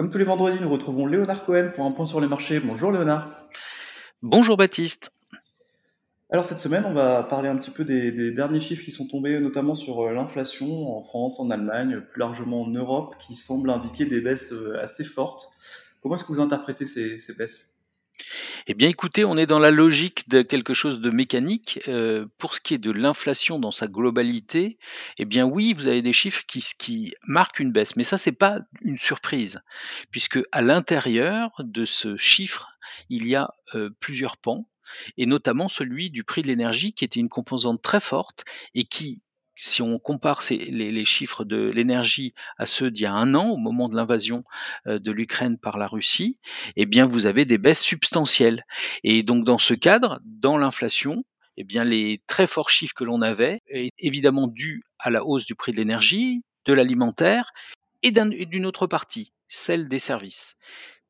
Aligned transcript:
Comme 0.00 0.08
tous 0.08 0.16
les 0.16 0.24
vendredis, 0.24 0.58
nous 0.62 0.70
retrouvons 0.70 1.04
Léonard 1.04 1.44
Cohen 1.44 1.72
pour 1.74 1.84
un 1.84 1.90
point 1.90 2.06
sur 2.06 2.22
les 2.22 2.26
marchés. 2.26 2.58
Bonjour 2.58 2.90
Léonard. 2.90 3.46
Bonjour 4.22 4.56
Baptiste. 4.56 5.12
Alors 6.30 6.46
cette 6.46 6.58
semaine, 6.58 6.86
on 6.86 6.94
va 6.94 7.22
parler 7.22 7.50
un 7.50 7.56
petit 7.58 7.70
peu 7.70 7.84
des, 7.84 8.30
derniers 8.30 8.60
chiffres 8.60 8.82
qui 8.82 8.92
sont 8.92 9.06
tombés, 9.06 9.38
notamment 9.40 9.74
sur 9.74 10.00
euh, 10.00 10.14
l'inflation 10.14 10.96
en 10.96 11.02
France, 11.02 11.38
en 11.38 11.50
Allemagne, 11.50 12.00
plus 12.00 12.18
largement 12.18 12.62
en 12.62 12.68
Europe, 12.68 13.16
qui 13.18 13.34
semblent 13.34 13.68
indiquer 13.68 14.06
des 14.06 14.22
baisses 14.22 14.52
euh, 14.52 14.82
assez 14.82 15.04
fortes. 15.04 15.50
Comment 16.00 16.16
est-ce 16.16 16.24
que 16.24 16.32
vous 16.32 16.40
interprétez 16.40 16.86
ces 16.86 17.34
baisses? 17.36 17.69
Eh 18.66 18.74
bien, 18.74 18.88
écoutez, 18.88 19.24
on 19.24 19.36
est 19.36 19.46
dans 19.46 19.58
la 19.58 19.70
logique 19.70 20.28
de 20.28 20.42
quelque 20.42 20.74
chose 20.74 21.00
de 21.00 21.10
mécanique. 21.10 21.80
Euh, 21.88 22.26
pour 22.38 22.54
ce 22.54 22.60
qui 22.60 22.74
est 22.74 22.78
de 22.78 22.90
l'inflation 22.90 23.58
dans 23.58 23.70
sa 23.70 23.88
globalité, 23.88 24.78
eh 25.18 25.24
bien 25.24 25.44
oui, 25.44 25.72
vous 25.72 25.88
avez 25.88 26.02
des 26.02 26.12
chiffres 26.12 26.44
qui, 26.46 27.12
marquent 27.26 27.60
une 27.60 27.72
baisse, 27.72 27.96
mais 27.96 28.02
ça, 28.02 28.18
c'est 28.18 28.32
pas 28.32 28.60
une 28.82 28.98
surprise, 28.98 29.60
puisque 30.10 30.40
à 30.52 30.62
l'intérieur 30.62 31.50
de 31.58 31.84
ce 31.84 32.16
chiffre, 32.16 32.70
il 33.08 33.26
y 33.26 33.34
a 33.34 33.54
euh, 33.74 33.90
plusieurs 34.00 34.36
pans, 34.36 34.68
et 35.16 35.26
notamment 35.26 35.68
celui 35.68 36.10
du 36.10 36.24
prix 36.24 36.42
de 36.42 36.48
l'énergie, 36.48 36.92
qui 36.92 37.04
était 37.04 37.20
une 37.20 37.28
composante 37.28 37.82
très 37.82 38.00
forte 38.00 38.44
et 38.74 38.84
qui 38.84 39.22
si 39.60 39.82
on 39.82 39.98
compare 39.98 40.42
les, 40.48 41.04
chiffres 41.04 41.44
de 41.44 41.70
l'énergie 41.70 42.34
à 42.56 42.64
ceux 42.64 42.90
d'il 42.90 43.02
y 43.02 43.06
a 43.06 43.12
un 43.12 43.34
an, 43.34 43.50
au 43.50 43.58
moment 43.58 43.88
de 43.90 43.94
l'invasion 43.94 44.42
euh, 44.86 44.98
de 44.98 45.12
l'Ukraine 45.12 45.58
par 45.58 45.76
la 45.76 45.86
Russie, 45.86 46.40
eh 46.76 46.86
bien, 46.86 47.04
vous 47.04 47.26
avez 47.26 47.44
des 47.44 47.58
baisses 47.58 47.82
substantielles. 47.82 48.64
Et 49.04 49.22
donc, 49.22 49.44
dans 49.44 49.58
ce 49.58 49.74
cadre, 49.74 50.20
dans 50.24 50.56
l'inflation, 50.56 51.24
eh 51.58 51.64
bien, 51.64 51.84
les 51.84 52.22
très 52.26 52.46
forts 52.46 52.70
chiffres 52.70 52.94
que 52.94 53.04
l'on 53.04 53.20
avait, 53.20 53.60
est 53.68 53.92
évidemment 53.98 54.48
dus 54.48 54.82
à 54.98 55.10
la 55.10 55.24
hausse 55.24 55.44
du 55.44 55.54
prix 55.54 55.72
de 55.72 55.76
l'énergie, 55.76 56.42
de 56.64 56.72
l'alimentaire 56.72 57.52
et 58.02 58.12
d'une 58.12 58.64
autre 58.64 58.86
partie, 58.86 59.34
celle 59.46 59.88
des 59.88 59.98
services. 59.98 60.56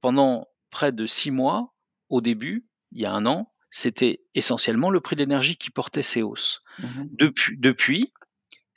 Pendant 0.00 0.46
près 0.70 0.90
de 0.90 1.04
six 1.04 1.30
mois, 1.30 1.74
au 2.08 2.22
début, 2.22 2.66
il 2.92 3.02
y 3.02 3.06
a 3.06 3.12
un 3.12 3.26
an, 3.26 3.52
c'était 3.68 4.22
essentiellement 4.34 4.88
le 4.88 5.00
prix 5.00 5.16
de 5.16 5.20
l'énergie 5.20 5.56
qui 5.56 5.70
portait 5.70 6.02
ces 6.02 6.22
hausses. 6.22 6.62
Mmh 6.78 7.04
depuis, 7.10 7.56
depuis, 7.58 8.12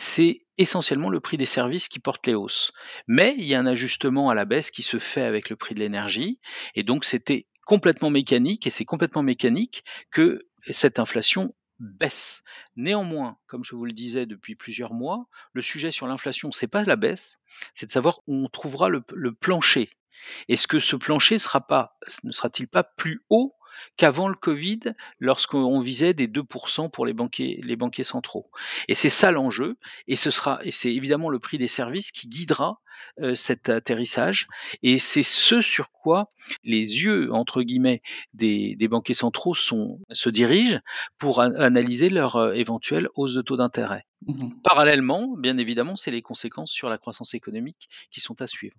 c'est 0.00 0.46
essentiellement 0.58 1.10
le 1.10 1.18
prix 1.18 1.36
des 1.36 1.44
services 1.44 1.88
qui 1.88 1.98
porte 1.98 2.24
les 2.28 2.34
hausses. 2.34 2.70
Mais 3.08 3.34
il 3.36 3.42
y 3.42 3.56
a 3.56 3.58
un 3.58 3.66
ajustement 3.66 4.30
à 4.30 4.34
la 4.36 4.44
baisse 4.44 4.70
qui 4.70 4.82
se 4.82 5.00
fait 5.00 5.24
avec 5.24 5.50
le 5.50 5.56
prix 5.56 5.74
de 5.74 5.80
l'énergie, 5.80 6.38
et 6.76 6.84
donc 6.84 7.04
c'était 7.04 7.48
complètement 7.66 8.08
mécanique, 8.08 8.64
et 8.68 8.70
c'est 8.70 8.84
complètement 8.84 9.24
mécanique 9.24 9.82
que 10.12 10.46
cette 10.70 11.00
inflation 11.00 11.50
baisse. 11.80 12.44
Néanmoins, 12.76 13.38
comme 13.48 13.64
je 13.64 13.74
vous 13.74 13.86
le 13.86 13.92
disais 13.92 14.24
depuis 14.24 14.54
plusieurs 14.54 14.94
mois, 14.94 15.26
le 15.52 15.62
sujet 15.62 15.90
sur 15.90 16.06
l'inflation, 16.06 16.52
c'est 16.52 16.68
pas 16.68 16.84
la 16.84 16.94
baisse, 16.94 17.40
c'est 17.74 17.86
de 17.86 17.90
savoir 17.90 18.20
où 18.28 18.36
on 18.36 18.48
trouvera 18.48 18.88
le, 18.88 19.02
plancher. 19.32 19.90
Est-ce 20.46 20.68
que 20.68 20.78
ce 20.78 20.94
plancher 20.94 21.34
ne 21.34 22.30
sera-t-il 22.30 22.68
pas 22.68 22.84
plus 22.84 23.24
haut 23.30 23.57
qu'avant 23.96 24.28
le 24.28 24.34
Covid, 24.34 24.80
lorsqu'on 25.18 25.80
visait 25.80 26.14
des 26.14 26.28
2% 26.28 26.90
pour 26.90 27.06
les 27.06 27.12
banquiers, 27.12 27.60
les 27.64 27.76
banquiers 27.76 28.04
centraux. 28.04 28.50
Et 28.88 28.94
c'est 28.94 29.08
ça 29.08 29.30
l'enjeu, 29.30 29.76
et 30.06 30.16
ce 30.16 30.30
sera, 30.30 30.58
et 30.62 30.70
c'est 30.70 30.92
évidemment 30.92 31.28
le 31.28 31.38
prix 31.38 31.58
des 31.58 31.68
services 31.68 32.12
qui 32.12 32.28
guidera 32.28 32.80
euh, 33.20 33.34
cet 33.34 33.68
atterrissage, 33.68 34.48
et 34.82 34.98
c'est 34.98 35.22
ce 35.22 35.60
sur 35.60 35.92
quoi 35.92 36.32
les 36.64 36.80
yeux 36.80 37.32
entre 37.32 37.62
guillemets 37.62 38.02
des, 38.34 38.76
banquiers 38.88 39.14
centraux 39.14 39.54
sont, 39.54 40.00
se 40.10 40.30
dirigent 40.30 40.80
pour 41.18 41.40
analyser 41.40 42.08
leur 42.08 42.36
euh, 42.36 42.52
éventuelle 42.52 43.08
hausse 43.14 43.34
de 43.34 43.42
taux 43.42 43.56
d'intérêt. 43.56 44.04
Mmh 44.26 44.50
Parallèlement, 44.64 45.36
bien 45.36 45.58
évidemment, 45.58 45.96
c'est 45.96 46.10
les 46.10 46.22
conséquences 46.22 46.72
sur 46.72 46.88
la 46.88 46.98
croissance 46.98 47.34
économique 47.34 47.88
qui 48.10 48.20
sont 48.20 48.40
à 48.42 48.46
suivre. 48.46 48.76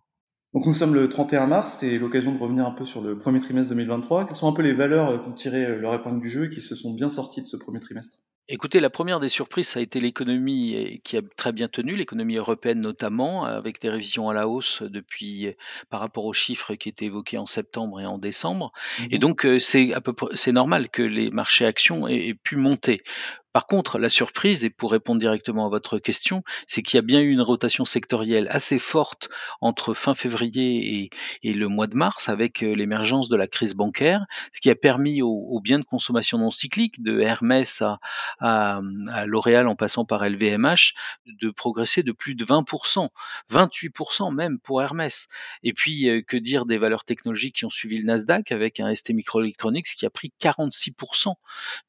Donc 0.53 0.66
nous 0.66 0.73
sommes 0.73 0.95
le 0.95 1.08
31 1.09 1.45
mars, 1.45 1.78
c'est 1.80 2.00
l'occasion 2.00 2.33
de 2.33 2.39
revenir 2.39 2.66
un 2.66 2.72
peu 2.72 2.83
sur 2.83 3.02
le 3.02 3.19
premier 3.19 3.39
trimestre 3.39 3.69
2023. 3.69 4.25
Quelles 4.25 4.36
sont 4.36 4.47
un 4.47 4.52
peu 4.52 4.64
les 4.64 4.73
valeurs 4.73 5.09
euh, 5.09 5.17
qui 5.19 5.28
ont 5.30 5.33
tiré 5.33 5.64
euh, 5.64 5.75
leur 5.75 5.94
épingle 5.94 6.19
du 6.19 6.30
jeu 6.30 6.45
et 6.45 6.50
qui 6.50 6.59
se 6.59 6.73
sont 6.73 6.91
bien 6.91 7.11
sorties 7.11 7.44
de 7.44 7.47
ce 7.47 7.56
premier 7.56 7.80
trimestre? 7.80 8.17
Écoutez, 8.52 8.79
la 8.79 8.90
première 8.90 9.19
des 9.19 9.29
surprises, 9.29 9.68
ça 9.68 9.79
a 9.79 9.84
été 9.84 10.00
l'économie 10.00 11.01
qui 11.03 11.18
a 11.18 11.22
très 11.38 11.51
bien 11.51 11.68
tenu, 11.68 11.96
l'économie 11.96 12.35
européenne 12.38 12.79
notamment, 12.79 13.46
avec 13.46 13.79
des 13.79 13.91
révisions 13.91 14.28
à 14.28 14.34
la 14.34 14.47
hausse 14.47 14.81
depuis 14.81 15.53
par 15.91 16.00
rapport 16.00 16.25
aux 16.25 16.34
chiffres 16.34 16.73
qui 16.73 16.90
étaient 16.90 17.06
évoqués 17.06 17.38
en 17.38 17.46
septembre 17.46 18.01
et 18.01 18.07
en 18.07 18.18
décembre. 18.18 18.72
Et 19.12 19.18
mmh 19.18 19.19
donc 19.19 19.46
euh, 19.46 19.59
c'est 19.59 19.94
à 19.94 20.01
peu 20.01 20.16
c'est 20.34 20.51
normal 20.51 20.90
que 20.90 21.03
les 21.03 21.29
marchés 21.29 21.68
actions 21.68 22.07
aient 22.07 22.34
pu 22.34 22.56
monter. 22.56 23.03
Par 23.51 23.66
contre, 23.66 23.97
la 23.97 24.09
surprise, 24.09 24.63
et 24.63 24.69
pour 24.69 24.91
répondre 24.91 25.19
directement 25.19 25.66
à 25.66 25.69
votre 25.69 25.97
question, 25.97 26.44
c'est 26.68 26.84
qu'il 26.84 26.97
y 26.97 27.00
a 27.00 27.02
bien 27.02 27.19
eu 27.19 27.31
une 27.31 27.41
rotation 27.41 27.84
sectorielle 27.84 28.47
assez 28.52 28.78
forte 28.78 29.29
entre 29.59 29.96
fin 29.96 30.13
février 30.13 31.09
et, 31.44 31.53
le 31.53 31.68
mois 31.68 31.88
de 31.88 31.96
mars 31.96 32.29
avec 32.29 32.63
euh, 32.63 32.73
l'émergence 32.73 33.28
de 33.28 33.35
la 33.35 33.47
crise 33.47 33.73
bancaire, 33.73 34.25
ce 34.53 34.62
qui 34.62 34.69
a 34.69 34.75
permis 34.75 35.23
aux, 35.23 35.59
biens 35.62 35.79
de 35.79 35.84
consommation 35.84 36.38
non 36.38 36.52
cycliques, 36.52 37.02
de 37.02 37.19
Hermès 37.19 37.81
à, 37.81 38.00
L'Oréal 38.41 39.67
en 39.67 39.75
passant 39.75 40.05
par 40.05 40.27
LVMH, 40.27 40.94
de 41.25 41.50
progresser 41.50 42.03
de 42.03 42.11
plus 42.11 42.35
de 42.35 42.45
20%, 42.45 43.09
28% 43.51 44.33
même 44.33 44.59
pour 44.59 44.81
Hermès. 44.81 45.27
Et 45.63 45.73
puis, 45.73 46.09
euh, 46.09 46.22
que 46.22 46.38
dire 46.38 46.66
des 46.66 46.78
valeurs 46.78 47.05
technologiques 47.05 47.57
qui 47.57 47.66
ont 47.66 47.69
suivi 47.69 47.97
le 47.97 48.03
Nasdaq 48.03 48.51
avec 48.51 48.79
un 48.79 48.94
ST 48.94 49.11
Microelectronics 49.11 49.88
qui 49.95 50.05
a 50.05 50.09
pris 50.09 50.31
46% 50.41 51.33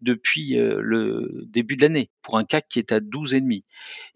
depuis 0.01 0.59
euh, 0.59 0.81
le 0.81 1.45
début 1.47 1.77
de 1.77 1.83
l'année, 1.83 2.11
pour 2.23 2.39
un 2.39 2.45
CAC 2.45 2.69
qui 2.69 2.79
est 2.79 2.93
à 2.93 3.01
12,5. 3.01 3.63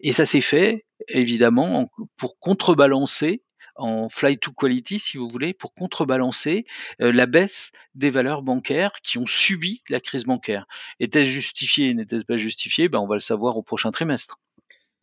Et 0.01 0.11
ça 0.11 0.25
s'est 0.25 0.41
fait, 0.41 0.85
évidemment, 1.07 1.89
pour 2.17 2.37
contrebalancer 2.39 3.41
en 3.75 4.09
fly 4.09 4.37
to 4.37 4.51
quality, 4.51 4.99
si 4.99 5.17
vous 5.17 5.27
voulez, 5.27 5.53
pour 5.53 5.73
contrebalancer 5.73 6.65
euh, 7.01 7.11
la 7.11 7.25
baisse 7.25 7.71
des 7.93 8.09
valeurs 8.09 8.41
bancaires 8.41 8.93
qui 9.03 9.17
ont 9.17 9.25
subi 9.25 9.81
la 9.89 9.99
crise 9.99 10.25
bancaire. 10.25 10.65
Était-ce 10.99 11.29
justifié, 11.29 11.93
n'était-ce 11.93 12.25
pas 12.25 12.37
justifié 12.37 12.89
ben, 12.89 12.99
On 12.99 13.07
va 13.07 13.15
le 13.15 13.19
savoir 13.19 13.57
au 13.57 13.63
prochain 13.63 13.91
trimestre. 13.91 14.39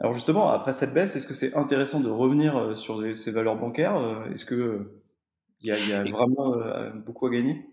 Alors 0.00 0.14
justement, 0.14 0.50
après 0.50 0.72
cette 0.72 0.92
baisse, 0.92 1.14
est-ce 1.14 1.26
que 1.26 1.34
c'est 1.34 1.54
intéressant 1.54 2.00
de 2.00 2.08
revenir 2.08 2.56
euh, 2.56 2.74
sur 2.74 3.02
ces 3.16 3.30
valeurs 3.30 3.56
bancaires? 3.56 3.96
Euh, 3.96 4.32
Est-ce 4.32 4.44
qu'il 4.44 4.86
y, 5.60 5.68
y, 5.68 5.92
a 5.92 6.02
vraiment 6.02 6.56
beaucoup 7.04 7.26
à 7.26 7.30
gagner? 7.30 7.64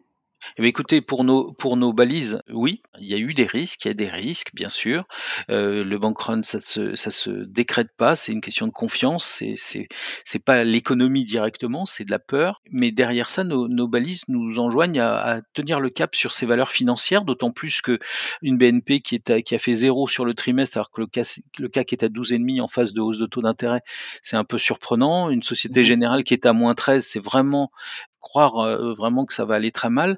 Eh 0.58 0.68
écoutez, 0.68 1.02
pour 1.02 1.24
nos, 1.24 1.52
pour 1.54 1.78
nos 1.78 1.94
balises, 1.94 2.42
oui, 2.52 2.82
il 3.00 3.08
y 3.08 3.14
a 3.14 3.18
eu 3.18 3.34
des 3.34 3.46
risques, 3.46 3.86
il 3.86 3.90
y 3.90 3.92
a 3.92 3.94
des 3.94 4.10
risques, 4.10 4.54
bien 4.54 4.70
sûr. 4.70 5.06
Euh, 5.50 5.84
le 5.84 5.98
bank 5.98 6.20
run, 6.20 6.42
ça 6.44 6.60
se, 6.60 6.96
ça 6.96 7.12
se 7.12 7.30
décrète 7.30 7.90
pas, 7.98 8.16
c'est 8.16 8.32
une 8.32 8.42
question 8.42 8.68
de 8.68 8.72
confiance, 8.72 9.26
c'est, 9.26 9.54
c'est, 9.56 9.88
c'est 10.26 10.44
pas 10.44 10.64
l'économie 10.64 11.26
directement, 11.26 11.86
c'est 11.86 12.06
de 12.06 12.12
la 12.12 12.20
peur. 12.20 12.62
Mais 12.72 12.92
derrière 12.92 13.30
ça, 13.30 13.44
nos, 13.44 13.68
nos 13.68 13.88
balises 13.88 14.24
nous 14.28 14.60
enjoignent 14.60 15.00
à, 15.00 15.18
à, 15.18 15.42
tenir 15.54 15.80
le 15.80 15.90
cap 15.90 16.16
sur 16.16 16.34
ces 16.34 16.46
valeurs 16.46 16.72
financières, 16.72 17.24
d'autant 17.24 17.52
plus 17.52 17.82
que 17.82 18.00
une 18.42 18.58
BNP 18.58 19.02
qui, 19.02 19.16
est 19.16 19.44
qui 19.44 19.56
a 19.56 19.58
fait 19.58 19.74
zéro 19.74 20.08
sur 20.08 20.26
le 20.26 20.34
trimestre, 20.34 20.78
alors 20.78 20.92
que 20.92 21.02
le 21.02 21.08
CAC, 21.08 21.40
le 21.60 21.68
CAC 21.70 21.94
est 21.94 22.04
à 22.04 22.08
12,5 22.08 22.62
en 22.62 22.68
phase 22.68 22.94
de 22.94 23.02
hausse 23.02 23.20
de 23.20 23.26
taux 23.26 23.42
d'intérêt, 23.42 23.82
c'est 24.22 24.38
un 24.38 24.44
peu 24.44 24.58
surprenant. 24.58 25.30
Une 25.30 25.44
Société 25.44 25.82
mmh 25.82 25.84
Générale 25.84 26.24
qui 26.24 26.34
est 26.34 26.46
à 26.46 26.54
moins 26.54 26.76
13, 26.76 27.06
c'est 27.06 27.20
vraiment 27.20 27.72
croire 28.20 28.58
euh, 28.58 28.94
vraiment 28.94 29.26
que 29.26 29.34
ça 29.34 29.46
va 29.46 29.56
aller 29.56 29.72
très 29.72 29.90
mal. 29.90 30.18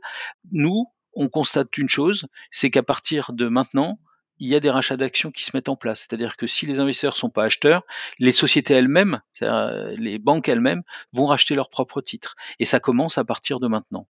Nous, 0.51 0.88
on 1.13 1.29
constate 1.29 1.78
une 1.78 1.89
chose, 1.89 2.28
c'est 2.51 2.69
qu'à 2.69 2.84
partir 2.84 3.34
de 3.34 3.47
maintenant, 3.47 4.00
il 4.39 4.47
y 4.47 4.56
a 4.56 4.59
des 4.59 4.72
rachats 4.72 4.97
d'actions 4.97 5.31
qui 5.31 5.44
se 5.44 5.56
mettent 5.56 5.69
en 5.69 5.75
place. 5.75 6.00
C'est-à-dire 6.00 6.35
que 6.35 6.47
si 6.47 6.66
les 6.66 6.79
investisseurs 6.79 7.16
sont 7.16 7.29
pas 7.29 7.44
acheteurs, 7.44 7.84
les 8.19 8.31
sociétés 8.31 8.73
elles-mêmes, 8.73 9.22
euh, 9.44 9.94
les 9.97 10.17
banques 10.17 10.50
elles-mêmes, 10.50 10.81
vont 11.13 11.28
racheter 11.28 11.53
leurs 11.53 11.69
propres 11.69 12.01
titres. 12.01 12.35
Et 12.59 12.66
ça 12.66 12.79
commence 12.79 13.17
à 13.19 13.23
partir 13.23 13.59
de 13.59 13.67
maintenant. 13.67 14.07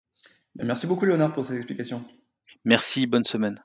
Merci 0.56 0.88
beaucoup 0.88 1.06
Léonard 1.06 1.33
pour 1.33 1.45
ces 1.45 1.56
explications. 1.56 2.03
Merci, 2.63 3.07
bonne 3.07 3.23
semaine. 3.23 3.59